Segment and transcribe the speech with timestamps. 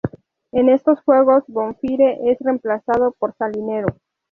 [0.51, 3.95] En estos juegos, Bonfire es reemplazado por Salinero.